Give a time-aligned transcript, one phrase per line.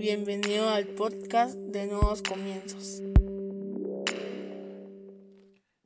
[0.00, 3.02] Bienvenido al podcast de Nuevos Comienzos.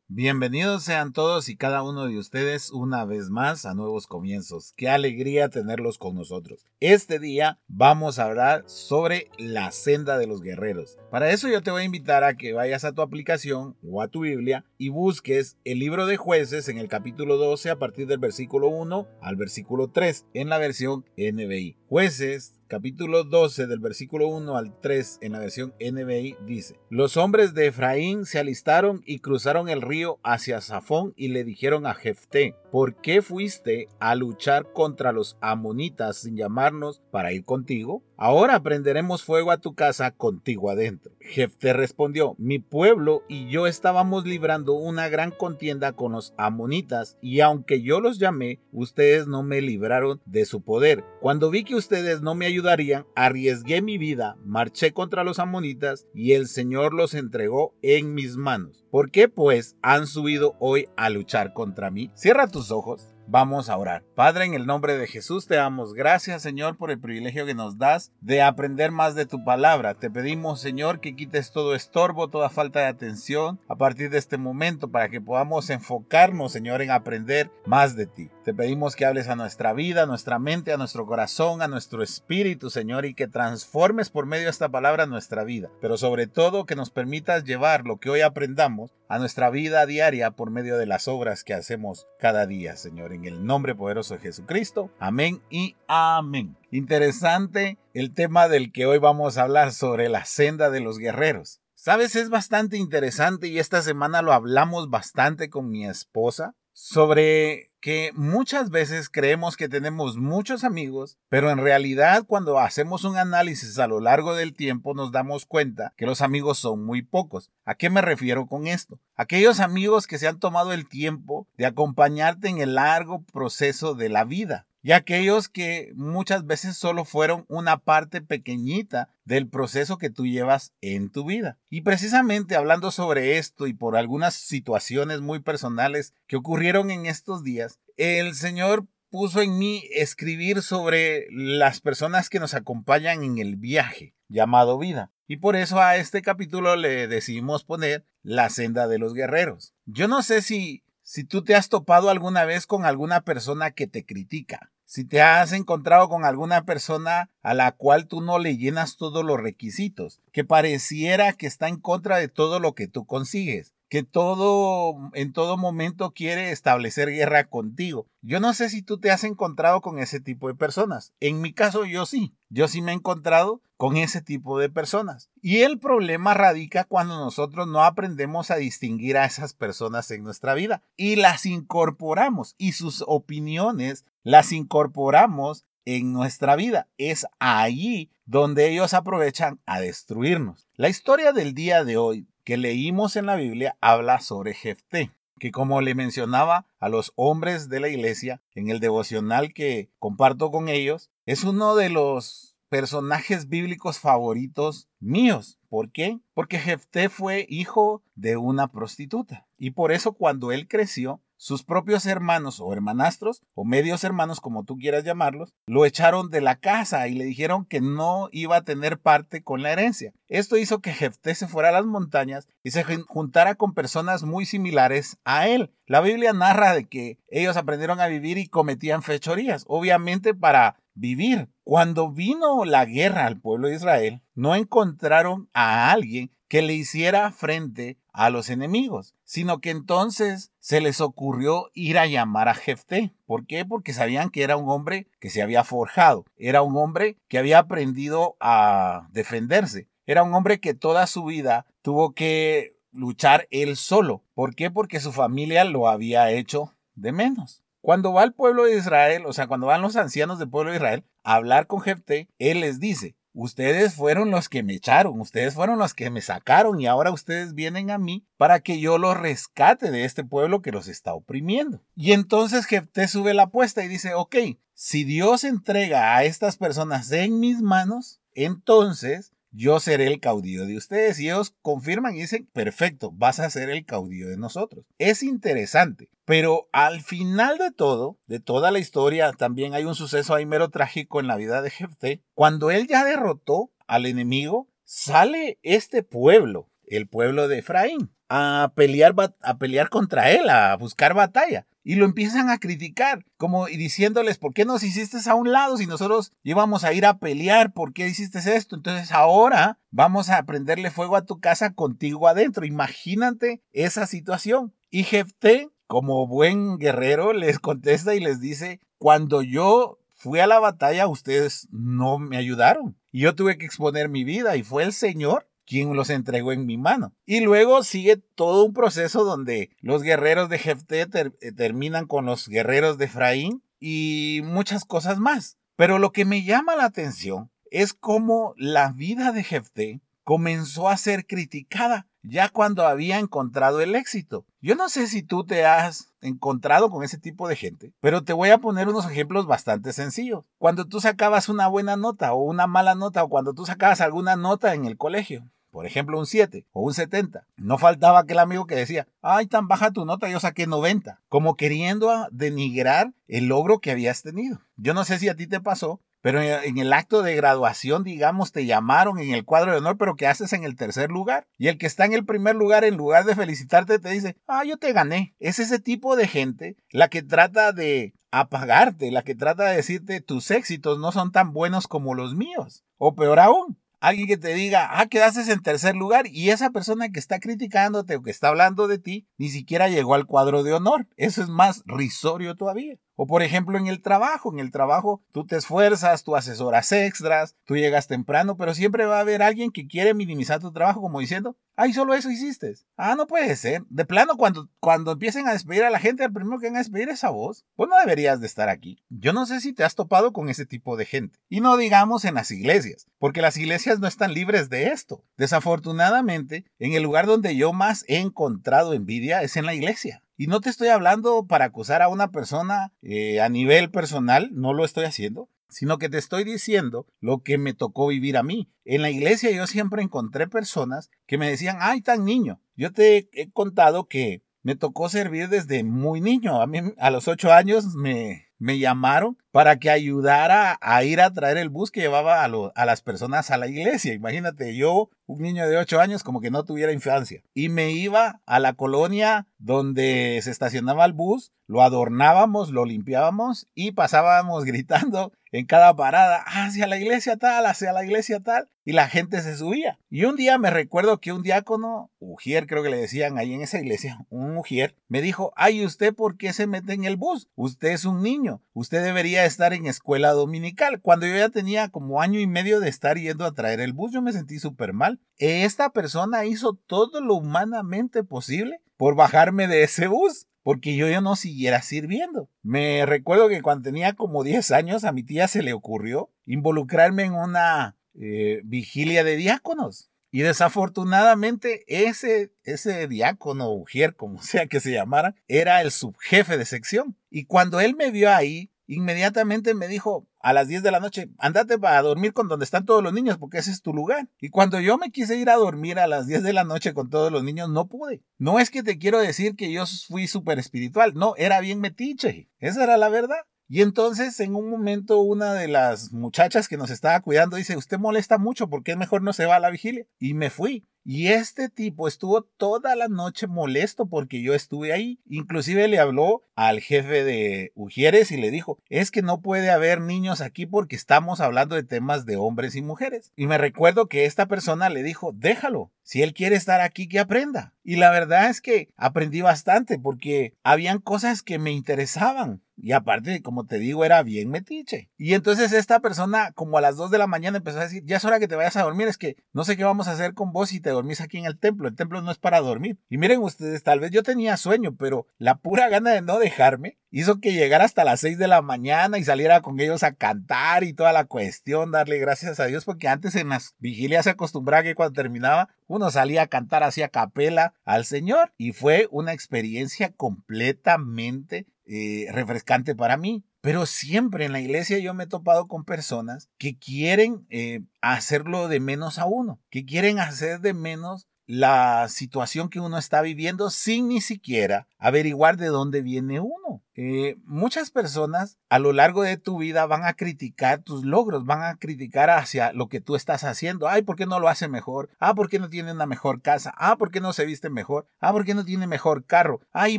[0.06, 4.73] Bienvenidos sean todos y cada uno de ustedes una vez más a Nuevos Comienzos.
[4.77, 6.65] Qué alegría tenerlos con nosotros.
[6.79, 10.96] Este día vamos a hablar sobre la senda de los guerreros.
[11.11, 14.07] Para eso yo te voy a invitar a que vayas a tu aplicación o a
[14.07, 18.19] tu Biblia y busques el libro de jueces en el capítulo 12 a partir del
[18.19, 21.79] versículo 1 al versículo 3 en la versión NBI.
[21.89, 27.55] Jueces capítulo 12 del versículo 1 al 3 en la versión NBI dice, Los hombres
[27.55, 32.57] de Efraín se alistaron y cruzaron el río hacia Safón y le dijeron a Jefté,
[32.71, 38.02] ¿por qué fuiste a luchar contra los amonitas sin llamarnos para ir contigo?
[38.16, 41.12] Ahora prenderemos fuego a tu casa contigo adentro.
[41.20, 47.40] Jefté respondió, mi pueblo y yo estábamos librando una gran contienda con los amonitas y
[47.40, 51.04] aunque yo los llamé, ustedes no me libraron de su poder.
[51.20, 56.32] Cuando vi que ustedes no me ayudarían, arriesgué mi vida, marché contra los amonitas y
[56.32, 58.84] el Señor los entregó en mis manos.
[58.90, 62.12] ¿Por qué pues han subido hoy a luchar contra mí?
[62.15, 63.13] Cierra tus ojos.
[63.27, 64.05] Vamos a orar.
[64.14, 67.78] Padre, en el nombre de Jesús te damos gracias, Señor, por el privilegio que nos
[67.78, 69.94] das de aprender más de tu palabra.
[69.94, 74.36] Te pedimos, Señor, que quites todo estorbo, toda falta de atención a partir de este
[74.36, 78.30] momento para que podamos enfocarnos, Señor, en aprender más de ti.
[78.45, 82.02] Te pedimos que hables a nuestra vida, a nuestra mente, a nuestro corazón, a nuestro
[82.02, 85.70] espíritu, Señor, y que transformes por medio de esta palabra nuestra vida.
[85.80, 90.33] Pero sobre todo que nos permitas llevar lo que hoy aprendamos a nuestra vida diaria
[90.33, 93.13] por medio de las obras que hacemos cada día, Señor.
[93.14, 94.90] En el nombre poderoso de Jesucristo.
[94.98, 96.56] Amén y amén.
[96.72, 101.60] Interesante el tema del que hoy vamos a hablar sobre la senda de los guerreros.
[101.76, 108.12] Sabes, es bastante interesante y esta semana lo hablamos bastante con mi esposa sobre que
[108.14, 113.86] muchas veces creemos que tenemos muchos amigos, pero en realidad cuando hacemos un análisis a
[113.86, 117.50] lo largo del tiempo nos damos cuenta que los amigos son muy pocos.
[117.64, 119.00] ¿A qué me refiero con esto?
[119.14, 124.08] Aquellos amigos que se han tomado el tiempo de acompañarte en el largo proceso de
[124.08, 130.11] la vida y aquellos que muchas veces solo fueron una parte pequeñita del proceso que
[130.11, 131.56] tú llevas en tu vida.
[131.71, 137.43] Y precisamente hablando sobre esto y por algunas situaciones muy personales que ocurrieron en estos
[137.43, 143.56] días, el Señor puso en mí escribir sobre las personas que nos acompañan en el
[143.56, 145.12] viaje llamado vida.
[145.27, 149.72] Y por eso a este capítulo le decidimos poner la senda de los guerreros.
[149.87, 153.87] Yo no sé si si tú te has topado alguna vez con alguna persona que
[153.87, 158.56] te critica, si te has encontrado con alguna persona a la cual tú no le
[158.56, 163.06] llenas todos los requisitos, que pareciera que está en contra de todo lo que tú
[163.06, 168.09] consigues, que todo en todo momento quiere establecer guerra contigo.
[168.22, 171.12] Yo no sé si tú te has encontrado con ese tipo de personas.
[171.21, 172.34] En mi caso yo sí.
[172.49, 175.31] Yo sí me he encontrado con ese tipo de personas.
[175.41, 180.54] Y el problema radica cuando nosotros no aprendemos a distinguir a esas personas en nuestra
[180.54, 186.88] vida y las incorporamos y sus opiniones las incorporamos en nuestra vida.
[186.99, 190.66] Es allí donde ellos aprovechan a destruirnos.
[190.75, 195.50] La historia del día de hoy que leímos en la Biblia habla sobre Jefté, que
[195.50, 200.69] como le mencionaba a los hombres de la iglesia en el devocional que comparto con
[200.69, 205.59] ellos, es uno de los personajes bíblicos favoritos míos.
[205.69, 206.21] ¿Por qué?
[206.34, 209.47] Porque Jefté fue hijo de una prostituta.
[209.56, 214.65] Y por eso cuando él creció, sus propios hermanos o hermanastros o medios hermanos como
[214.65, 218.65] tú quieras llamarlos, lo echaron de la casa y le dijeron que no iba a
[218.65, 220.15] tener parte con la herencia.
[220.28, 224.47] Esto hizo que Jefté se fuera a las montañas y se juntara con personas muy
[224.47, 225.71] similares a él.
[225.87, 231.50] La Biblia narra de que ellos aprendieron a vivir y cometían fechorías, obviamente para vivir.
[231.62, 237.33] Cuando vino la guerra al pueblo de Israel, no encontraron a alguien que le hiciera
[237.33, 243.13] frente a los enemigos, sino que entonces se les ocurrió ir a llamar a Jefté.
[243.27, 243.65] ¿Por qué?
[243.65, 247.59] Porque sabían que era un hombre que se había forjado, era un hombre que había
[247.59, 254.22] aprendido a defenderse, era un hombre que toda su vida tuvo que luchar él solo.
[254.34, 254.71] ¿Por qué?
[254.71, 257.62] Porque su familia lo había hecho de menos.
[257.81, 260.76] Cuando va el pueblo de Israel, o sea, cuando van los ancianos del pueblo de
[260.76, 265.54] Israel a hablar con Jefté, él les dice, Ustedes fueron los que me echaron, ustedes
[265.54, 269.16] fueron los que me sacaron y ahora ustedes vienen a mí para que yo los
[269.16, 271.82] rescate de este pueblo que los está oprimiendo.
[271.96, 274.36] Y entonces Jefté sube la apuesta y dice, ok,
[274.72, 280.76] si Dios entrega a estas personas en mis manos, entonces yo seré el caudillo de
[280.76, 281.18] ustedes.
[281.20, 284.84] Y ellos confirman y dicen, perfecto, vas a ser el caudillo de nosotros.
[284.98, 290.34] Es interesante, pero al final de todo, de toda la historia, también hay un suceso
[290.34, 292.22] ahí mero trágico en la vida de Jefté.
[292.34, 299.14] Cuando él ya derrotó al enemigo, sale este pueblo, el pueblo de Efraín, a pelear,
[299.42, 301.66] a pelear contra él, a buscar batalla.
[301.86, 305.76] Y lo empiezan a criticar, como y diciéndoles, ¿por qué nos hiciste a un lado
[305.76, 307.75] si nosotros íbamos a ir a pelear?
[307.75, 308.75] ¿Por qué hiciste esto?
[308.75, 312.64] Entonces ahora vamos a prenderle fuego a tu casa contigo adentro.
[312.64, 314.72] Imagínate esa situación.
[314.90, 320.60] Y Jefté, como buen guerrero, les contesta y les dice, cuando yo fui a la
[320.60, 322.96] batalla, ustedes no me ayudaron.
[323.12, 326.66] Y yo tuve que exponer mi vida y fue el Señor quien los entregó en
[326.66, 327.12] mi mano.
[327.25, 332.49] Y luego sigue todo un proceso donde los guerreros de Jefté eh, terminan con los
[332.49, 335.58] guerreros de Efraín y muchas cosas más.
[335.76, 340.96] Pero lo que me llama la atención es cómo la vida de Jefté comenzó a
[340.96, 344.46] ser criticada ya cuando había encontrado el éxito.
[344.60, 348.32] Yo no sé si tú te has encontrado con ese tipo de gente, pero te
[348.32, 350.46] voy a poner unos ejemplos bastante sencillos.
[350.58, 354.37] Cuando tú sacabas una buena nota o una mala nota o cuando tú sacabas alguna
[354.37, 357.48] nota en el colegio, por ejemplo, un 7 o un 70.
[357.56, 361.56] No faltaba aquel amigo que decía, ay, tan baja tu nota, yo saqué 90, como
[361.56, 364.60] queriendo denigrar el logro que habías tenido.
[364.76, 368.52] Yo no sé si a ti te pasó, pero en el acto de graduación, digamos,
[368.52, 371.48] te llamaron en el cuadro de honor, pero que haces en el tercer lugar.
[371.58, 374.62] Y el que está en el primer lugar, en lugar de felicitarte, te dice, ah,
[374.64, 375.34] yo te gané.
[375.40, 380.20] Es ese tipo de gente la que trata de apagarte, la que trata de decirte
[380.20, 382.84] tus éxitos no son tan buenos como los míos.
[382.96, 383.76] O peor aún,
[384.08, 388.16] alguien que te diga, ah, quedaste en tercer lugar y esa persona que está criticándote
[388.16, 391.08] o que está hablando de ti ni siquiera llegó al cuadro de honor.
[391.16, 392.98] Eso es más risorio todavía.
[393.16, 396.90] O por ejemplo en el trabajo, en el trabajo tú te esfuerzas, tú haces horas
[396.93, 401.00] extras, tú llegas temprano, pero siempre va a haber alguien que quiere minimizar tu trabajo
[401.00, 402.75] como diciendo, ay, solo eso hiciste.
[402.96, 403.84] Ah, no puede ser.
[403.88, 406.81] De plano, cuando, cuando empiecen a despedir a la gente, el primero que van a
[406.81, 407.64] despedir es a vos.
[407.76, 409.02] Pues no deberías de estar aquí.
[409.08, 411.38] Yo no sé si te has topado con ese tipo de gente.
[411.49, 415.25] Y no digamos en las iglesias, porque las iglesias no están libres de esto.
[415.37, 420.23] Desafortunadamente, en el lugar donde yo más he encontrado envidia es en la iglesia.
[420.36, 424.72] Y no te estoy hablando para acusar a una persona eh, a nivel personal, no
[424.72, 428.70] lo estoy haciendo, sino que te estoy diciendo lo que me tocó vivir a mí.
[428.84, 432.60] En la iglesia yo siempre encontré personas que me decían, ay, tan niño.
[432.76, 436.60] Yo te he contado que me tocó servir desde muy niño.
[436.60, 441.32] A mí a los ocho años me, me llamaron para que ayudara a ir a
[441.32, 444.14] traer el bus que llevaba a, a, las personas a la iglesia.
[444.14, 447.42] Imagínate, yo, un niño de 8 años, como que no tuviera infancia.
[447.54, 453.66] Y me iba a la colonia donde se estacionaba el bus, lo adornábamos, lo limpiábamos
[453.74, 458.90] y pasábamos gritando en cada parada, hacia la iglesia tal, hacia la iglesia tal, y
[458.92, 460.00] la gente se subía.
[460.10, 463.62] Y un día me recuerdo que un diácono, Ujier creo que le decían ahí en
[463.62, 467.48] esa iglesia, un Ujier, me dijo, ay, ¿usted por qué se mete en el bus?
[467.54, 471.00] Usted es un niño, usted debería estar en escuela dominical.
[471.00, 474.12] Cuando yo ya tenía como año y medio de estar yendo a traer el bus,
[474.12, 475.13] yo me sentí súper mal.
[475.37, 481.20] Esta persona hizo todo lo humanamente posible por bajarme de ese bus porque yo ya
[481.20, 482.49] no siguiera sirviendo.
[482.62, 487.25] Me recuerdo que cuando tenía como 10 años a mi tía se le ocurrió involucrarme
[487.25, 490.11] en una eh, vigilia de diáconos.
[490.31, 496.64] Y desafortunadamente ese, ese diácono, ujier, como sea que se llamara, era el subjefe de
[496.64, 497.17] sección.
[497.31, 501.31] Y cuando él me vio ahí, inmediatamente me dijo a las 10 de la noche,
[501.38, 504.28] andate para dormir con donde están todos los niños porque ese es tu lugar.
[504.40, 507.08] Y cuando yo me quise ir a dormir a las 10 de la noche con
[507.08, 508.22] todos los niños, no pude.
[508.38, 512.49] No es que te quiero decir que yo fui súper espiritual, no, era bien metiche.
[512.59, 513.45] Esa era la verdad.
[513.75, 517.99] Y entonces en un momento una de las muchachas que nos estaba cuidando dice, usted
[517.99, 520.07] molesta mucho, ¿por qué mejor no se va a la vigilia?
[520.21, 520.87] Y me fui.
[521.02, 525.19] Y este tipo estuvo toda la noche molesto porque yo estuve ahí.
[525.26, 530.00] Inclusive le habló al jefe de Ujieres y le dijo, es que no puede haber
[530.00, 533.33] niños aquí porque estamos hablando de temas de hombres y mujeres.
[533.35, 537.19] Y me recuerdo que esta persona le dijo, déjalo, si él quiere estar aquí, que
[537.19, 537.75] aprenda.
[537.83, 542.62] Y la verdad es que aprendí bastante porque habían cosas que me interesaban.
[542.76, 545.11] Y aparte, como te digo, era bien metiche.
[545.16, 548.16] Y entonces esta persona, como a las 2 de la mañana, empezó a decir, ya
[548.16, 550.35] es hora que te vayas a dormir, es que no sé qué vamos a hacer
[550.35, 551.88] con vos si te dormís aquí en el templo.
[551.88, 552.99] El templo no es para dormir.
[553.09, 556.99] Y miren ustedes, tal vez yo tenía sueño, pero la pura gana de no dejarme
[557.11, 560.83] hizo que llegara hasta las 6 de la mañana y saliera con ellos a cantar
[560.83, 564.83] y toda la cuestión, darle gracias a Dios, porque antes en las vigilias se acostumbraba
[564.83, 570.12] que cuando terminaba uno salía a cantar hacia capela al Señor y fue una experiencia
[570.16, 573.45] completamente eh, refrescante para mí.
[573.61, 578.69] Pero siempre en la iglesia yo me he topado con personas que quieren eh, hacerlo
[578.69, 583.71] de menos a uno, que quieren hacer de menos la situación que uno está viviendo
[583.71, 586.84] sin ni siquiera averiguar de dónde viene uno.
[586.97, 591.63] Eh, muchas personas a lo largo de tu vida van a criticar tus logros, van
[591.63, 593.89] a criticar hacia lo que tú estás haciendo.
[593.89, 595.11] Ay, ¿por qué no lo hace mejor?
[595.19, 596.73] Ah, ¿por qué no tiene una mejor casa?
[596.77, 598.07] Ah, ¿por qué no se viste mejor?
[598.21, 599.61] Ah, ¿por qué no tiene mejor carro?
[599.73, 599.99] Ay,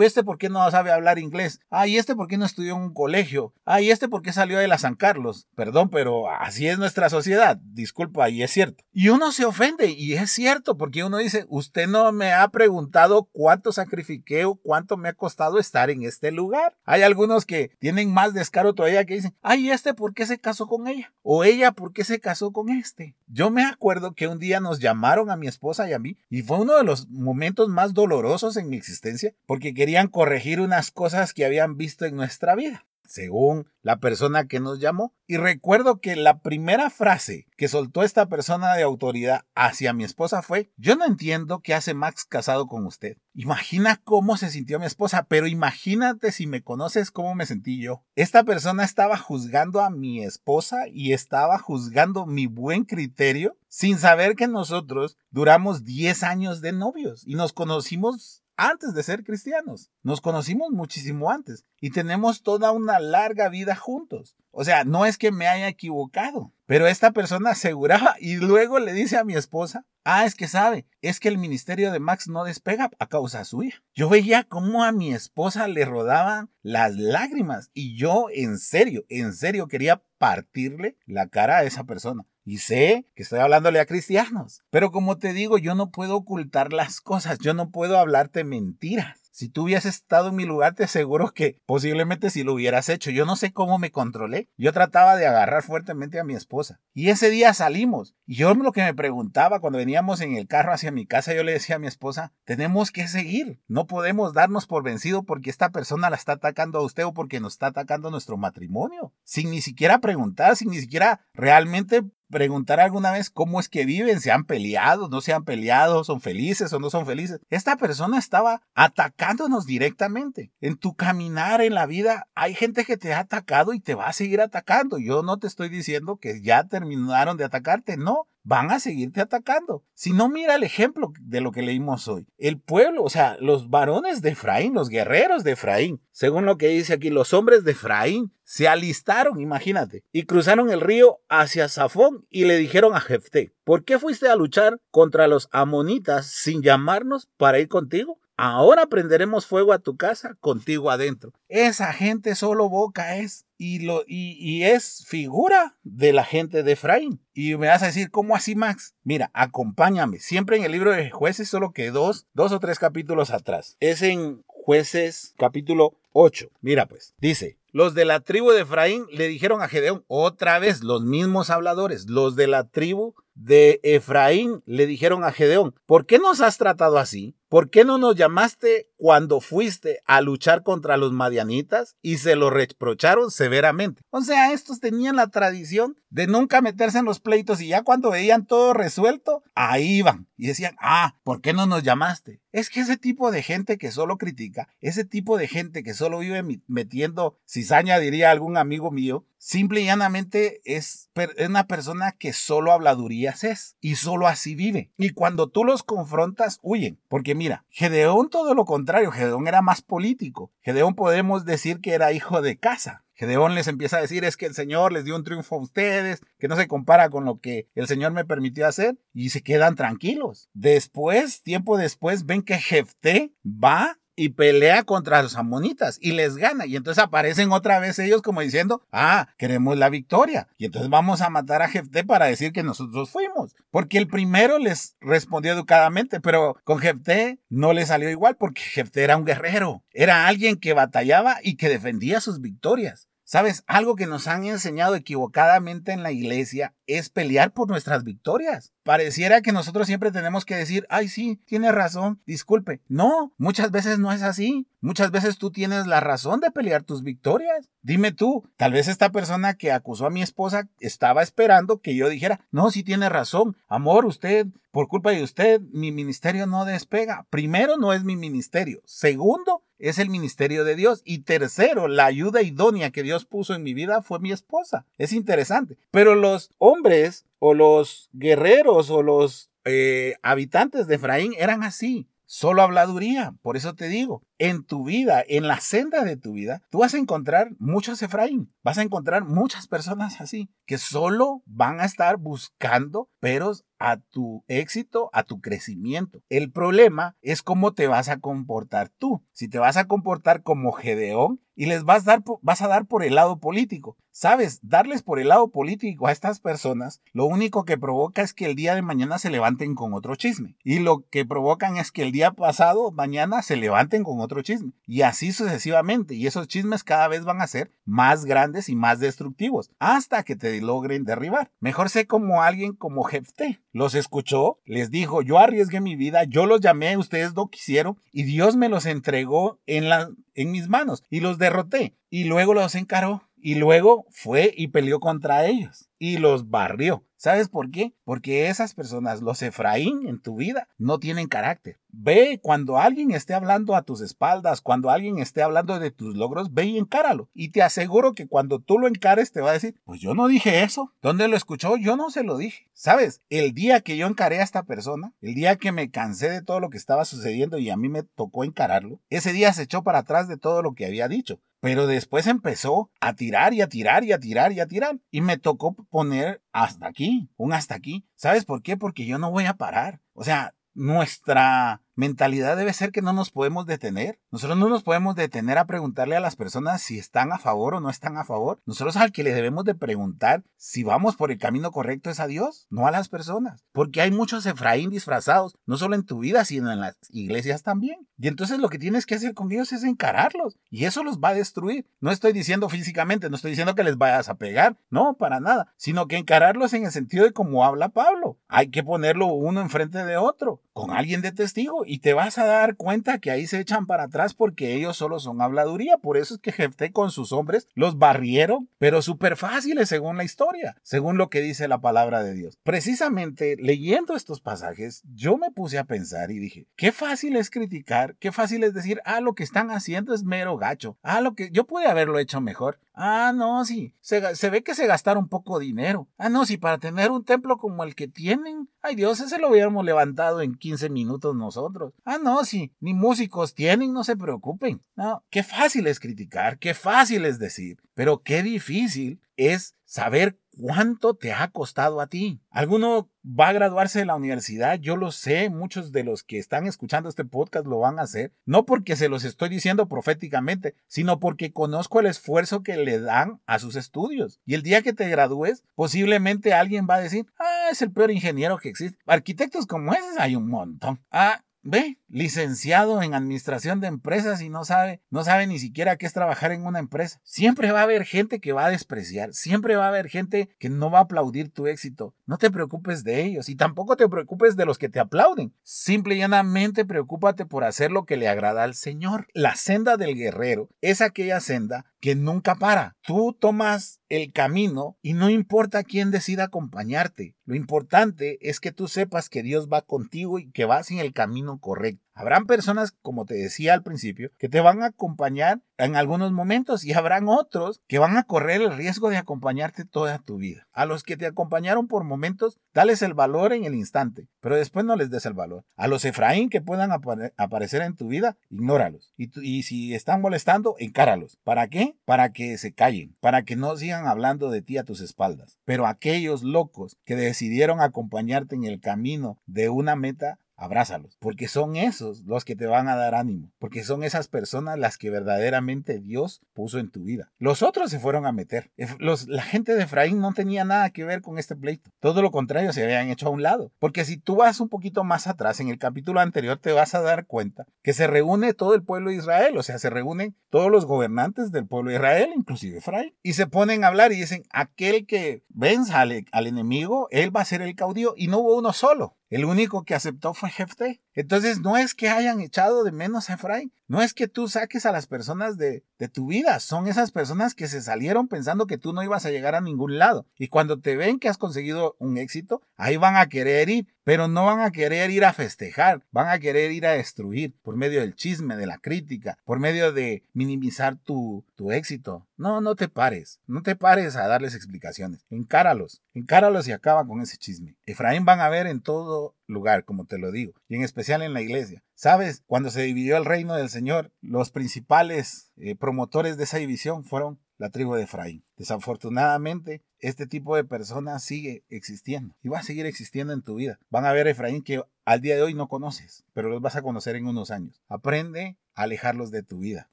[0.00, 1.60] este por qué no sabe hablar inglés?
[1.70, 3.54] Ay, este por qué no estudió en un colegio?
[3.64, 5.48] Ay, este por qué salió de la San Carlos?
[5.54, 7.56] Perdón, pero así es nuestra sociedad.
[7.62, 8.84] Disculpa, y es cierto.
[8.92, 13.28] Y uno se ofende, y es cierto, porque uno dice, usted no me ha preguntado
[13.32, 16.76] cuánto sacrifiqué o cuánto me ha costado estar en este lugar.
[16.84, 20.66] Hay algunos que tienen más descaro todavía que dicen, ay, este por qué se casó
[20.66, 23.14] con ella, o ella por qué se casó con este.
[23.26, 26.42] Yo me acuerdo que un día nos llamaron a mi esposa y a mí, y
[26.42, 31.32] fue uno de los momentos más dolorosos en mi existencia, porque querían corregir unas cosas
[31.32, 35.14] que habían visto en nuestra vida según la persona que nos llamó.
[35.26, 40.42] Y recuerdo que la primera frase que soltó esta persona de autoridad hacia mi esposa
[40.42, 43.16] fue, yo no entiendo qué hace Max casado con usted.
[43.34, 48.04] Imagina cómo se sintió mi esposa, pero imagínate si me conoces cómo me sentí yo.
[48.14, 54.36] Esta persona estaba juzgando a mi esposa y estaba juzgando mi buen criterio sin saber
[54.36, 59.90] que nosotros duramos 10 años de novios y nos conocimos antes de ser cristianos.
[60.02, 64.36] Nos conocimos muchísimo antes y tenemos toda una larga vida juntos.
[64.50, 68.92] O sea, no es que me haya equivocado, pero esta persona aseguraba y luego le
[68.92, 72.44] dice a mi esposa, ah, es que sabe, es que el ministerio de Max no
[72.44, 73.82] despega a causa suya.
[73.94, 79.32] Yo veía cómo a mi esposa le rodaban las lágrimas y yo en serio, en
[79.32, 82.24] serio quería partirle la cara a esa persona.
[82.44, 84.62] Y sé que estoy hablándole a cristianos.
[84.70, 89.22] Pero como te digo, yo no puedo ocultar las cosas, yo no puedo hablarte mentiras.
[89.32, 93.10] Si tú hubieses estado en mi lugar, te aseguro que posiblemente si lo hubieras hecho.
[93.10, 94.50] Yo no sé cómo me controlé.
[94.58, 96.80] Yo trataba de agarrar fuertemente a mi esposa.
[96.92, 98.14] Y ese día salimos.
[98.26, 101.44] Y yo lo que me preguntaba cuando veníamos en el carro hacia mi casa, yo
[101.44, 103.58] le decía a mi esposa, tenemos que seguir.
[103.68, 107.40] No podemos darnos por vencido porque esta persona la está atacando a usted o porque
[107.40, 109.14] nos está atacando nuestro matrimonio.
[109.24, 114.20] Sin ni siquiera preguntar, sin ni siquiera realmente preguntar alguna vez cómo es que viven,
[114.20, 117.38] se han peleado, no se han peleado, son felices o no son felices.
[117.50, 120.50] Esta persona estaba atacándonos directamente.
[120.60, 124.08] En tu caminar en la vida hay gente que te ha atacado y te va
[124.08, 124.98] a seguir atacando.
[124.98, 129.84] Yo no te estoy diciendo que ya terminaron de atacarte, no van a seguirte atacando.
[129.94, 132.26] Si no, mira el ejemplo de lo que leímos hoy.
[132.38, 136.68] El pueblo, o sea, los varones de Efraín, los guerreros de Efraín, según lo que
[136.68, 142.26] dice aquí, los hombres de Efraín se alistaron, imagínate, y cruzaron el río hacia Safón
[142.28, 147.28] y le dijeron a Jefté, ¿por qué fuiste a luchar contra los amonitas sin llamarnos
[147.36, 148.18] para ir contigo?
[148.36, 151.32] Ahora prenderemos fuego a tu casa contigo adentro.
[151.48, 157.20] Esa gente solo boca es y, lo, y, es figura de la gente de Efraín.
[157.32, 158.94] Y me vas a decir, ¿cómo así, Max?
[159.04, 160.18] Mira, acompáñame.
[160.18, 163.76] Siempre en el libro de jueces, solo que dos, dos o tres capítulos atrás.
[163.78, 166.48] Es en jueces capítulo 8.
[166.60, 170.82] Mira pues, dice, los de la tribu de Efraín le dijeron a Gedeón, otra vez
[170.82, 176.18] los mismos habladores, los de la tribu de Efraín le dijeron a Gedeón, ¿por qué
[176.18, 177.34] nos has tratado así?
[177.52, 181.96] ¿Por qué no nos llamaste cuando fuiste a luchar contra los madianitas?
[182.00, 184.00] Y se lo reprocharon severamente.
[184.08, 188.10] O sea, estos tenían la tradición de nunca meterse en los pleitos y ya cuando
[188.10, 192.40] veían todo resuelto, ahí iban y decían, ah, ¿por qué no nos llamaste?
[192.52, 196.18] Es que ese tipo de gente que solo critica, ese tipo de gente que solo
[196.18, 201.10] vive metiendo cizaña, diría algún amigo mío, simple y llanamente es
[201.44, 204.92] una persona que solo habladurías es y solo así vive.
[204.98, 207.00] Y cuando tú los confrontas, huyen.
[207.08, 210.52] Porque mira, Gedeón todo lo contrario, Gedeón era más político.
[210.60, 213.04] Gedeón podemos decir que era hijo de casa.
[213.14, 216.22] Gedeón les empieza a decir es que el Señor les dio un triunfo a ustedes,
[216.38, 219.74] que no se compara con lo que el Señor me permitió hacer y se quedan
[219.74, 220.50] tranquilos.
[220.54, 226.64] Después, tiempo después, ven que Jefté va y pelea contra los amonitas y les gana.
[226.64, 230.46] Y entonces aparecen otra vez ellos como diciendo, ah, queremos la victoria.
[230.58, 233.56] Y entonces vamos a matar a Jefté para decir que nosotros fuimos.
[233.72, 239.02] Porque el primero les respondió educadamente, pero con Jefté no le salió igual porque Jefté
[239.02, 239.82] era un guerrero.
[239.90, 243.08] Era alguien que batallaba y que defendía sus victorias.
[243.32, 243.64] ¿Sabes?
[243.66, 248.74] Algo que nos han enseñado equivocadamente en la iglesia es pelear por nuestras victorias.
[248.82, 252.82] Pareciera que nosotros siempre tenemos que decir, ay sí, tiene razón, disculpe.
[252.88, 254.66] No, muchas veces no es así.
[254.82, 257.70] Muchas veces tú tienes la razón de pelear tus victorias.
[257.80, 262.10] Dime tú, tal vez esta persona que acusó a mi esposa estaba esperando que yo
[262.10, 267.26] dijera, no, sí tiene razón, amor, usted, por culpa de usted, mi ministerio no despega.
[267.30, 268.80] Primero, no es mi ministerio.
[268.84, 271.02] Segundo, es el ministerio de Dios.
[271.04, 274.86] Y tercero, la ayuda idónea que Dios puso en mi vida fue mi esposa.
[274.96, 275.76] Es interesante.
[275.90, 282.06] Pero los hombres o los guerreros o los eh, habitantes de Efraín eran así.
[282.26, 283.34] Solo habladuría.
[283.42, 286.94] Por eso te digo, en tu vida, en la senda de tu vida, tú vas
[286.94, 292.16] a encontrar muchos Efraín, vas a encontrar muchas personas así, que solo van a estar
[292.16, 296.22] buscando peros a tu éxito, a tu crecimiento.
[296.28, 299.24] El problema es cómo te vas a comportar tú.
[299.32, 302.86] Si te vas a comportar como Gedeón y les vas a dar, vas a dar
[302.86, 303.96] por el lado político.
[304.12, 308.46] Sabes, darles por el lado político a estas personas, lo único que provoca es que
[308.46, 310.54] el día de mañana se levanten con otro chisme.
[310.62, 314.72] Y lo que provocan es que el día pasado, mañana, se levanten con otro chisme.
[314.86, 316.14] Y así sucesivamente.
[316.14, 320.36] Y esos chismes cada vez van a ser más grandes y más destructivos, hasta que
[320.36, 321.50] te logren derribar.
[321.60, 323.60] Mejor sé como alguien como Jefté.
[323.72, 328.22] Los escuchó, les dijo, yo arriesgué mi vida, yo los llamé, ustedes no quisieron, y
[328.22, 331.96] Dios me los entregó en, la, en mis manos y los derroté.
[332.10, 337.04] Y luego los encaró y luego fue y peleó contra ellos y los barrió.
[337.16, 337.94] ¿Sabes por qué?
[338.02, 341.78] Porque esas personas, los Efraín en tu vida, no tienen carácter.
[341.88, 346.52] Ve cuando alguien esté hablando a tus espaldas, cuando alguien esté hablando de tus logros,
[346.52, 347.30] ve y encáralo.
[347.34, 350.26] Y te aseguro que cuando tú lo encares te va a decir, pues yo no
[350.26, 350.92] dije eso.
[351.00, 351.76] ¿Dónde lo escuchó?
[351.76, 352.68] Yo no se lo dije.
[352.72, 353.22] ¿Sabes?
[353.30, 356.58] El día que yo encaré a esta persona, el día que me cansé de todo
[356.58, 359.98] lo que estaba sucediendo y a mí me tocó encararlo, ese día se echó para
[359.98, 361.40] atrás de todo lo que había dicho.
[361.62, 364.98] Pero después empezó a tirar y a tirar y a tirar y a tirar.
[365.12, 368.04] Y me tocó poner hasta aquí, un hasta aquí.
[368.16, 368.76] ¿Sabes por qué?
[368.76, 370.00] Porque yo no voy a parar.
[370.12, 374.18] O sea, nuestra mentalidad debe ser que no nos podemos detener.
[374.30, 377.80] Nosotros no nos podemos detener a preguntarle a las personas si están a favor o
[377.80, 378.60] no están a favor.
[378.66, 382.26] Nosotros al que le debemos de preguntar si vamos por el camino correcto es a
[382.26, 383.64] Dios, no a las personas.
[383.72, 388.06] Porque hay muchos Efraín disfrazados, no solo en tu vida, sino en las iglesias también.
[388.18, 390.56] Y entonces lo que tienes que hacer con ellos es encararlos.
[390.70, 391.86] Y eso los va a destruir.
[392.00, 395.72] No estoy diciendo físicamente, no estoy diciendo que les vayas a pegar, no, para nada.
[395.76, 398.38] Sino que encararlos en el sentido de cómo habla Pablo.
[398.48, 402.44] Hay que ponerlo uno enfrente de otro, con alguien de testigo y te vas a
[402.44, 405.98] dar cuenta que ahí se echan para atrás porque ellos solo son habladuría.
[405.98, 410.24] Por eso es que Jefté con sus hombres los barrieron, pero súper fáciles según la
[410.24, 412.58] historia, según lo que dice la palabra de Dios.
[412.62, 418.16] Precisamente leyendo estos pasajes, yo me puse a pensar y dije, qué fácil es criticar,
[418.18, 421.50] qué fácil es decir, ah, lo que están haciendo es mero gacho, ah, lo que
[421.50, 425.58] yo pude haberlo hecho mejor, ah, no, sí, se, se ve que se gastaron poco
[425.58, 429.38] dinero, ah, no, sí, para tener un templo como el que tienen, ay Dios, ese
[429.38, 431.92] lo hubiéramos levantado en 15 minutos nosotros.
[432.04, 434.80] Ah, no, sí, ni músicos tienen, no se preocupen.
[434.96, 441.14] No, qué fácil es criticar, qué fácil es decir, pero qué difícil es saber cuánto
[441.14, 442.40] te ha costado a ti.
[442.50, 446.66] Alguno va a graduarse de la universidad, yo lo sé, muchos de los que están
[446.66, 451.20] escuchando este podcast lo van a hacer, no porque se los estoy diciendo proféticamente, sino
[451.20, 454.40] porque conozco el esfuerzo que le dan a sus estudios.
[454.44, 458.10] Y el día que te gradúes, posiblemente alguien va a decir, ah, es el peor
[458.10, 458.98] ingeniero que existe.
[459.06, 461.00] Arquitectos como ese hay un montón.
[461.10, 466.06] Ah, Ve, licenciado en administración de empresas y no sabe, no sabe ni siquiera qué
[466.06, 467.20] es trabajar en una empresa.
[467.22, 470.70] Siempre va a haber gente que va a despreciar, siempre va a haber gente que
[470.70, 472.16] no va a aplaudir tu éxito.
[472.26, 475.54] No te preocupes de ellos y tampoco te preocupes de los que te aplauden.
[475.62, 479.28] Simple y llanamente preocúpate por hacer lo que le agrada al Señor.
[479.32, 482.96] La senda del guerrero es aquella senda que nunca para.
[483.02, 487.36] Tú tomas el camino y no importa quién decida acompañarte.
[487.44, 491.12] Lo importante es que tú sepas que Dios va contigo y que vas en el
[491.12, 492.02] camino correcto.
[492.14, 496.84] Habrán personas, como te decía al principio, que te van a acompañar en algunos momentos
[496.84, 500.68] y habrán otros que van a correr el riesgo de acompañarte toda tu vida.
[500.72, 504.84] A los que te acompañaron por momentos, dales el valor en el instante, pero después
[504.84, 505.64] no les des el valor.
[505.76, 509.12] A los Efraín que puedan aparecer en tu vida, ignóralos.
[509.16, 511.38] Y, y si están molestando, encáralos.
[511.44, 511.96] ¿Para qué?
[512.04, 515.58] Para que se callen, para que no sigan hablando de ti a tus espaldas.
[515.64, 521.76] Pero aquellos locos que decidieron acompañarte en el camino de una meta, abrázalos, porque son
[521.76, 525.98] esos los que te van a dar ánimo, porque son esas personas las que verdaderamente
[525.98, 527.32] Dios puso en tu vida.
[527.38, 528.70] Los otros se fueron a meter.
[528.98, 531.90] Los, la gente de Efraín no tenía nada que ver con este pleito.
[531.98, 533.72] Todo lo contrario, se habían hecho a un lado.
[533.80, 537.02] Porque si tú vas un poquito más atrás, en el capítulo anterior, te vas a
[537.02, 540.70] dar cuenta que se reúne todo el pueblo de Israel, o sea, se reúnen todos
[540.70, 544.44] los gobernantes del pueblo de Israel, inclusive Efraín, y se ponen a hablar y dicen,
[544.52, 548.56] aquel que venza al, al enemigo, él va a ser el caudillo, y no hubo
[548.56, 549.16] uno solo.
[549.32, 551.00] El único que aceptó fue Jefté.
[551.14, 554.86] Entonces no es que hayan echado de menos a Efraín, no es que tú saques
[554.86, 558.94] a las personas de, tu vida, son esas personas que se salieron pensando que tú
[558.94, 560.26] no ibas a llegar a ningún lado.
[560.36, 564.28] Y cuando te ven que has conseguido un éxito, ahí van a querer ir, pero
[564.28, 568.00] no van a querer ir a festejar, van a querer ir a destruir por medio
[568.00, 572.26] del chisme, de la crítica, por medio de minimizar tu, tu éxito.
[572.38, 577.20] No, no te pares, no te pares a darles explicaciones, encáralos, encáralos y acaba con
[577.20, 577.76] ese chisme.
[577.84, 581.34] Efraín van a ver en todo lugar, como te lo digo, y en especial en
[581.34, 581.82] la iglesia.
[581.94, 587.04] Sabes, cuando se dividió el reino del Señor, los principales eh, promotores de esa división
[587.04, 588.44] fueron la tribu de Efraín.
[588.56, 593.78] Desafortunadamente, este tipo de personas sigue existiendo y va a seguir existiendo en tu vida.
[593.88, 596.82] Van a ver Efraín que al día de hoy no conoces, pero los vas a
[596.82, 597.80] conocer en unos años.
[597.88, 599.90] Aprende a alejarlos de tu vida.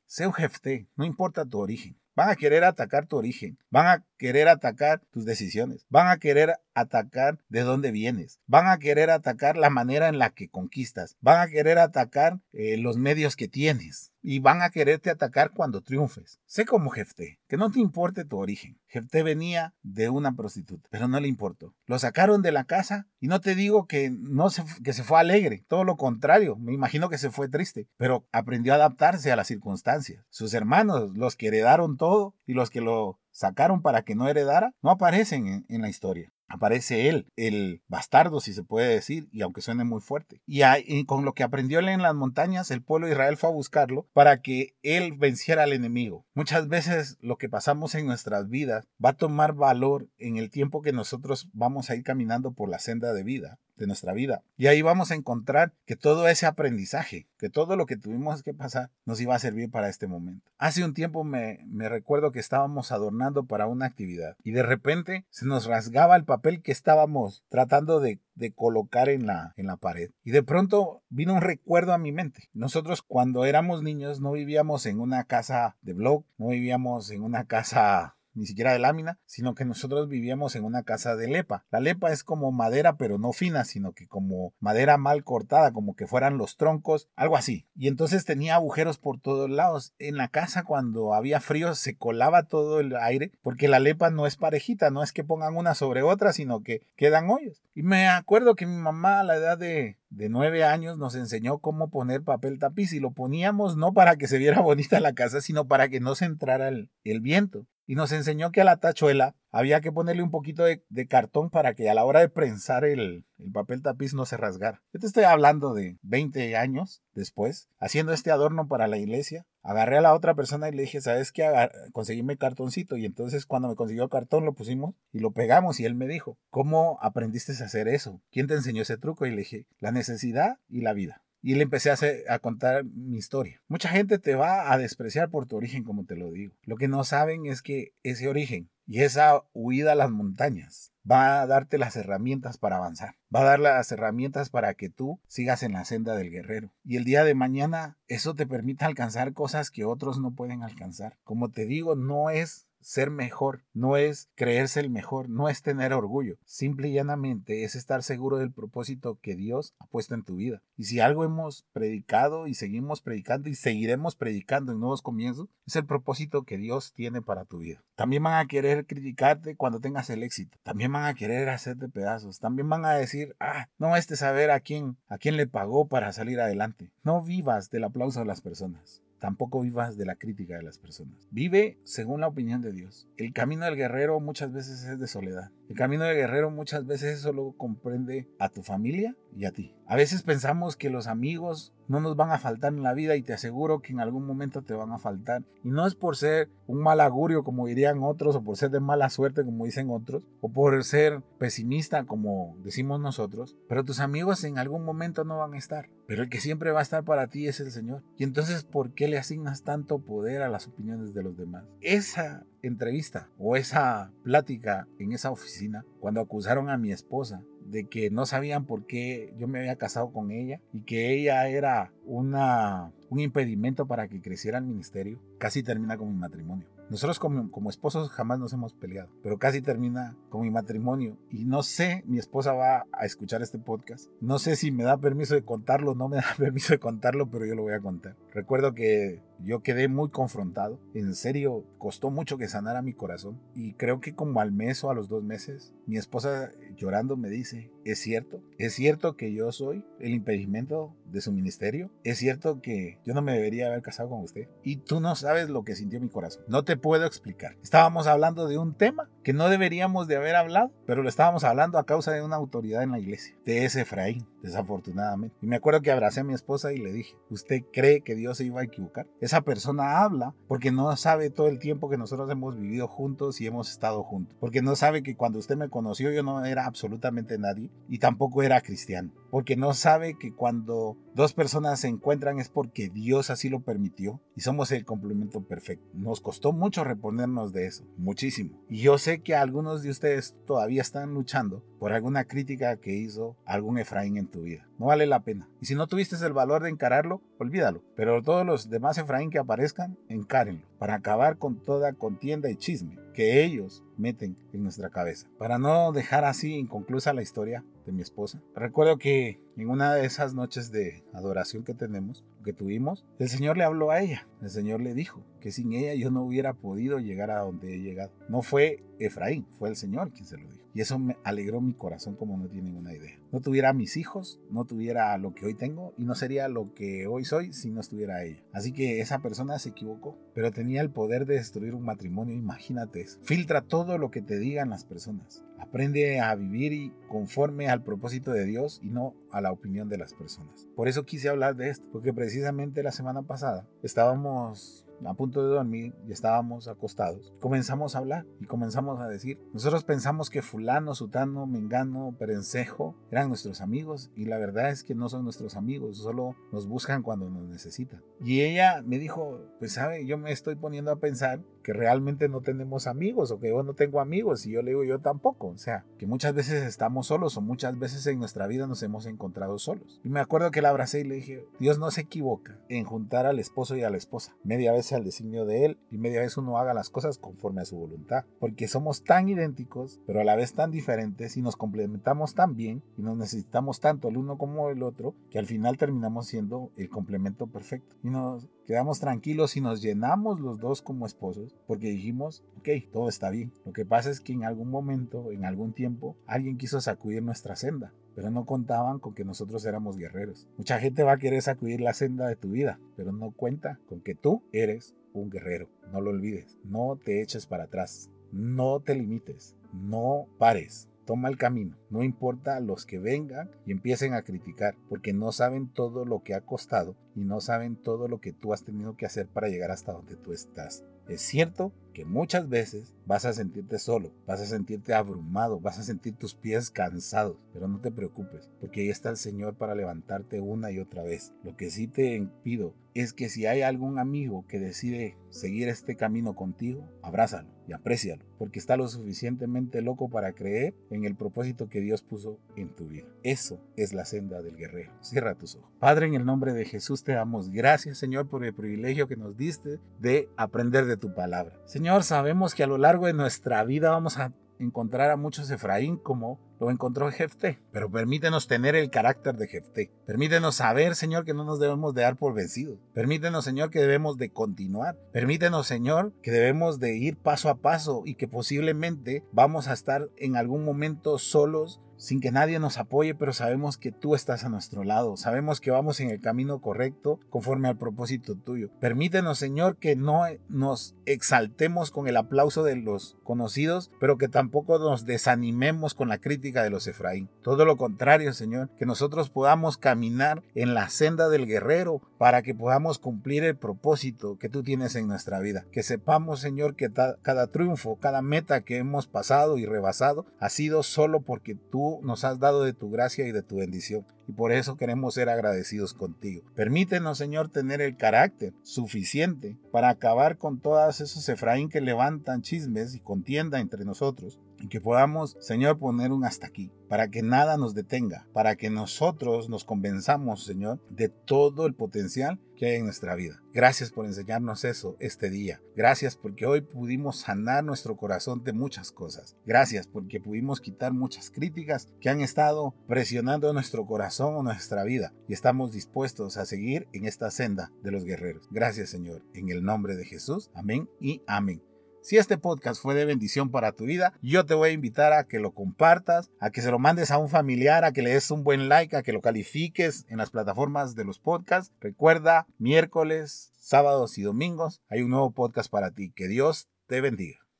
[0.07, 1.99] Sé un jefte, no importa tu origen.
[2.19, 6.57] Van a querer atacar tu origen, van a querer atacar tus decisiones, van a querer
[6.73, 11.39] atacar de dónde vienes, van a querer atacar la manera en la que conquistas, van
[11.39, 16.39] a querer atacar eh, los medios que tienes y van a quererte atacar cuando triunfes.
[16.45, 18.79] Sé como Jefté, que no te importe tu origen.
[18.87, 21.75] Jefté venía de una prostituta, pero no le importó.
[21.85, 25.19] Lo sacaron de la casa y no te digo que no se, que se fue
[25.19, 29.35] alegre, todo lo contrario, me imagino que se fue triste, pero aprendió a adaptarse a
[29.35, 30.25] las circunstancias.
[30.29, 34.73] Sus hermanos, los que heredaron todo y los que lo sacaron para que no heredara,
[34.81, 39.61] no aparecen en, la historia aparece él, el bastardo, si se puede decir, y aunque
[39.61, 40.41] suene muy fuerte.
[40.47, 43.49] Y, y, con lo que aprendió él en las montañas, el pueblo de Israel fue
[43.49, 46.25] a buscarlo para que él venciera al enemigo.
[46.33, 50.81] Muchas veces lo que pasamos en nuestras vidas va a tomar valor en el tiempo
[50.81, 54.43] que nosotros vamos a ir caminando por la senda de vida de nuestra vida.
[54.57, 58.53] Y ahí vamos a encontrar que todo ese aprendizaje, que todo lo que tuvimos que
[58.53, 60.45] pasar, nos iba a servir para este momento.
[60.57, 65.45] Hace un tiempo me, recuerdo que estábamos adornando para una actividad y de repente se
[65.45, 70.11] nos rasgaba el papel que estábamos tratando de, de colocar en la, en la pared.
[70.23, 72.49] Y de pronto vino un recuerdo a mi mente.
[72.53, 77.45] Nosotros cuando éramos niños no vivíamos en una casa de blog, no vivíamos en una
[77.45, 81.65] casa ni siquiera de lámina, sino que nosotros vivíamos en una casa de lepa.
[81.69, 85.95] La lepa es como madera, pero no fina, sino que como madera mal cortada, como
[85.95, 87.67] que fueran los troncos, algo así.
[87.75, 89.93] Y entonces tenía agujeros por todos lados.
[89.99, 94.25] En la casa cuando había frío se colaba todo el aire, porque la lepa no
[94.25, 97.61] es parejita, no es que pongan una sobre otra, sino que quedan hoyos.
[97.75, 101.59] Y me acuerdo que mi mamá a la edad de de nueve años nos enseñó
[101.59, 105.41] cómo poner papel tapiz y lo poníamos no para que se viera bonita la casa,
[105.41, 108.77] sino para que no se entrara el, el viento y nos enseñó que a la
[108.77, 112.85] tachuela había que ponerle un poquito de, cartón para que a la hora de prensar
[112.85, 114.83] el, papel tapiz no se rasgara.
[114.93, 119.47] Yo te estoy hablando de 20 años después, haciendo este adorno para la iglesia.
[119.63, 121.49] Agarré a la otra persona y le dije, ¿sabes qué?
[121.91, 122.95] Conseguíme cartoncito.
[122.95, 125.79] Y entonces cuando me consiguió cartón lo pusimos y lo pegamos.
[125.79, 128.21] Y él me dijo, ¿cómo aprendiste a hacer eso?
[128.29, 129.25] ¿Quién te enseñó ese truco?
[129.25, 131.97] Y le dije, la necesidad y la vida y le empecé a,
[132.33, 133.61] a, contar mi historia.
[133.67, 136.53] Mucha gente te va a despreciar por tu origen, como te lo digo.
[136.63, 141.41] Lo que no saben es que ese origen y esa huida a las montañas va
[141.41, 143.15] a darte las herramientas para avanzar.
[143.33, 146.73] Va a dar las herramientas para que tú sigas en la senda del guerrero.
[146.83, 151.17] Y el día de mañana eso te permite alcanzar cosas que otros no pueden alcanzar.
[151.23, 155.93] Como te digo, no es ser mejor, no es creerse el mejor, no es tener
[155.93, 160.35] orgullo, simple y llanamente es estar seguro del propósito que Dios ha puesto en tu
[160.35, 160.61] vida.
[160.77, 165.75] Y si algo hemos predicado y seguimos predicando y seguiremos predicando en nuevos comienzos, es
[165.75, 167.83] el propósito que Dios tiene para tu vida.
[167.95, 172.39] También van a querer criticarte cuando tengas el éxito, también van a querer hacerte pedazos,
[172.39, 176.11] también van a decir, ah, no este saber a quién, a quién le pagó para
[176.13, 176.91] salir adelante.
[177.03, 179.01] No vivas del aplauso de las personas.
[179.19, 181.27] Tampoco vivas de la crítica de las personas.
[181.29, 183.07] Vive según la opinión de Dios.
[183.17, 185.51] El camino del guerrero muchas veces es de soledad.
[185.69, 189.75] El camino del guerrero muchas veces solo comprende a tu familia y a ti.
[189.85, 193.21] A veces pensamos que los amigos no nos van a faltar en la vida y
[193.21, 195.43] te aseguro que en algún momento te van a faltar.
[195.63, 198.79] Y no es por ser un mal augurio como dirían otros o por ser de
[198.79, 204.43] mala suerte como dicen otros o por ser pesimista como decimos nosotros, pero tus amigos
[204.43, 205.89] en algún momento no van a estar.
[206.07, 208.01] Pero el que siempre va a estar para ti es el Señor.
[208.17, 211.65] Y entonces, ¿por qué le asignas tanto poder a las opiniones de los demás?
[211.81, 218.09] Esa entrevista o esa plática en esa oficina cuando acusaron a mi esposa de que
[218.09, 222.91] no sabían por qué yo me había casado con ella y que ella era una,
[223.09, 226.67] un impedimento para que creciera el ministerio, casi termina con mi matrimonio.
[226.89, 231.19] Nosotros como, como, esposos jamás nos hemos peleado, pero casi termina con mi matrimonio.
[231.29, 234.09] Y no sé, mi esposa va a escuchar este podcast.
[234.21, 237.45] No sé si me da permiso de contarlo no me da permiso de contarlo, pero
[237.45, 238.15] yo lo voy a contar.
[238.33, 240.79] Recuerdo que yo quedé muy confrontado.
[240.93, 243.39] En serio, costó mucho que sanara mi corazón.
[243.55, 247.29] Y creo que como al mes o a los dos meses, mi esposa llorando me
[247.29, 248.41] dice, ¿es cierto?
[248.57, 251.91] ¿Es cierto que yo soy el impedimento de su ministerio?
[252.03, 254.47] ¿Es cierto que yo no me debería haber casado con usted?
[254.63, 256.43] Y tú no sabes lo que sintió mi corazón.
[256.47, 257.57] No te puedo explicar.
[257.63, 261.77] Estábamos hablando de un tema que no deberíamos de haber hablado, pero lo estábamos hablando
[261.77, 265.37] a causa de una autoridad en la iglesia, de ese Efraín, desafortunadamente.
[265.39, 268.39] Y me acuerdo que abracé a mi esposa y le dije, ¿usted cree que Dios
[268.39, 269.05] se iba a equivocar?
[269.21, 273.45] esa persona habla porque no sabe todo el tiempo que nosotros hemos vivido juntos y
[273.45, 274.35] hemos estado juntos.
[274.39, 278.41] Porque no sabe que cuando usted me conoció yo no era absolutamente nadie y tampoco
[278.41, 279.11] era cristiano.
[279.31, 284.21] Porque no sabe que cuando dos personas se encuentran es porque Dios así lo permitió
[284.35, 285.85] y somos el complemento perfecto.
[285.93, 288.61] Nos costó mucho reponernos de eso, muchísimo.
[288.69, 293.37] Y yo sé que algunos de ustedes todavía están luchando por alguna crítica que hizo
[293.45, 294.67] algún Efraín en tu vida.
[294.77, 295.49] No vale la pena.
[295.61, 297.83] Y si no tuviste el valor de encararlo, olvídalo.
[297.95, 302.97] Pero todos los demás Efraín que aparezcan, encárenlo para acabar con toda contienda y chisme
[303.13, 305.27] que ellos meten en nuestra cabeza.
[305.37, 308.41] Para no dejar así inconclusa la historia de mi esposa.
[308.55, 313.57] Recuerdo que en una de esas noches de adoración que tenemos, que tuvimos, el Señor
[313.57, 314.27] le habló a ella.
[314.41, 317.79] El Señor le dijo que sin ella yo no hubiera podido llegar a donde he
[317.79, 318.11] llegado.
[318.29, 320.59] No fue Efraín, fue el Señor quien se lo dijo.
[320.73, 323.19] Y eso me alegró mi corazón como no tienen una idea.
[323.31, 327.07] No tuviera mis hijos, no tuviera lo que hoy tengo y no sería lo que
[327.07, 328.41] hoy soy si no estuviera ella.
[328.53, 333.01] Así que esa persona se equivocó, pero tenía el poder de destruir un matrimonio, imagínate
[333.01, 333.19] eso.
[333.23, 335.43] Filtra todo lo que te digan las personas.
[335.57, 340.13] Aprende a vivir conforme al propósito de Dios y no a la opinión de las
[340.13, 340.67] personas.
[340.75, 345.49] Por eso quise hablar de esto, porque precisamente la semana pasada estábamos a punto de
[345.49, 350.95] dormir y estábamos acostados, comenzamos a hablar y comenzamos a decir, nosotros pensamos que fulano,
[350.95, 355.97] sutano, mengano, perencejo eran nuestros amigos y la verdad es que no son nuestros amigos,
[355.97, 358.01] solo nos buscan cuando nos necesitan.
[358.21, 362.41] Y ella me dijo, pues sabe, yo me estoy poniendo a pensar que realmente no
[362.41, 365.57] tenemos amigos o que yo no tengo amigos y yo le digo yo tampoco, o
[365.59, 369.59] sea, que muchas veces estamos solos o muchas veces en nuestra vida nos hemos encontrado
[369.59, 370.01] solos.
[370.03, 373.27] Y me acuerdo que la abracé y le dije, Dios no se equivoca en juntar
[373.27, 376.37] al esposo y a la esposa, media vez al designio de Él y media vez
[376.37, 380.35] uno haga las cosas conforme a su voluntad, porque somos tan idénticos, pero a la
[380.35, 384.71] vez tan diferentes y nos complementamos tan bien y nos necesitamos tanto el uno como
[384.71, 387.95] el otro, que al final terminamos siendo el complemento perfecto.
[388.01, 393.09] Y nos quedamos tranquilos y nos llenamos los dos como esposos, porque dijimos, ok, todo
[393.09, 393.51] está bien.
[393.65, 397.55] Lo que pasa es que en algún momento, en algún tiempo, alguien quiso sacudir nuestra
[397.55, 400.45] senda pero no contaban con que nosotros éramos guerreros.
[400.57, 404.01] Mucha gente va a querer sacudir la senda de tu vida, pero no cuenta con
[404.01, 405.69] que tú eres un guerrero.
[405.93, 406.57] No lo olvides.
[406.65, 408.09] No te eches para atrás.
[408.33, 409.55] No te limites.
[409.71, 410.89] No pares.
[411.09, 411.75] Toma el camino.
[411.89, 416.35] No importa los que vengan y empiecen a criticar, porque no saben todo lo que
[416.35, 419.71] ha costado y no saben todo lo que tú has tenido que hacer para llegar
[419.71, 420.83] hasta donde tú estás.
[421.07, 425.83] Es cierto que muchas veces vas a sentirte solo, vas a sentirte abrumado, vas a
[425.83, 430.39] sentir tus pies cansados, pero no te preocupes, porque ahí está el Señor para levantarte
[430.41, 431.33] una y otra vez.
[431.43, 435.95] Lo que sí te pido es que si hay algún amigo que decide seguir este
[435.95, 441.69] camino contigo, abrázalo y aprécialo, porque está lo suficientemente loco para creer en el propósito
[441.69, 443.07] que Dios puso en tu vida.
[443.23, 444.91] Eso es la senda del guerrero.
[445.01, 445.69] Cierra tus ojos.
[445.79, 449.37] Padre, en el nombre de Jesús te damos gracias, Señor, por el privilegio que nos
[449.37, 451.59] diste de aprender de tu palabra.
[451.65, 455.97] Señor, sabemos que a lo largo de nuestra vida vamos a encontrar a muchos Efraín
[455.97, 457.59] como lo encontró Jefté.
[457.71, 459.91] Pero permítenos tener el carácter de Jefté.
[460.05, 462.77] Permítenos saber, Señor, que no nos debemos de dar por vencidos.
[462.93, 464.97] Permítenos, Señor, que debemos de continuar.
[465.13, 470.09] Permítenos, Señor, que debemos de ir paso a paso y que posiblemente vamos a estar
[470.17, 474.49] en algún momento solos sin que nadie nos apoye, pero sabemos que tú estás a
[474.49, 478.69] nuestro lado, sabemos que vamos en el camino correcto conforme al propósito tuyo.
[478.79, 484.79] Permítenos, Señor, que no nos exaltemos con el aplauso de los conocidos, pero que tampoco
[484.79, 487.29] nos desanimemos con la crítica de los Efraín.
[487.43, 492.55] Todo lo contrario, Señor, que nosotros podamos caminar en la senda del guerrero para que
[492.55, 495.65] podamos cumplir el propósito que tú tienes en nuestra vida.
[495.71, 500.83] Que sepamos, Señor, que cada triunfo, cada meta que hemos pasado y rebasado ha sido
[500.83, 501.55] solo porque
[502.03, 504.05] nos has dado de tu gracia y de tu bendición.
[504.27, 506.43] Y por eso queremos ser agradecidos contigo.
[506.55, 512.95] Permítenos, Señor, tener el carácter suficiente para acabar con todas esos Efraín que levantan chismes
[512.95, 517.57] y contienda entre nosotros y que podamos, Señor, poner un hasta aquí, para que nada
[517.57, 522.85] nos detenga, para que nosotros nos convenzamos, Señor, de todo el potencial que hay en
[522.85, 523.41] nuestra vida.
[523.53, 525.61] Gracias por enseñarnos eso este día.
[525.77, 529.37] Gracias porque hoy pudimos sanar nuestro corazón de muchas cosas.
[529.45, 535.13] Gracias porque pudimos quitar muchas críticas que han estado presionando nuestro corazón o nuestra vida
[535.27, 538.49] y estamos dispuestos a seguir en esta senda de los guerreros.
[538.51, 540.51] Gracias, Señor, en el nombre de Jesús.
[540.53, 541.68] Amén y amén.
[542.01, 545.25] Si este podcast fue de bendición para tu vida, yo te voy a invitar a
[545.25, 548.31] que lo compartas, a que se lo mandes a un familiar, a que le des
[548.31, 551.73] un buen like, a que lo califiques en las plataformas de los podcasts.
[551.81, 556.11] Recuerda, miércoles, sábados y domingos hay un nuevo podcast para ti.
[556.15, 557.48] Que Dios te bendiga.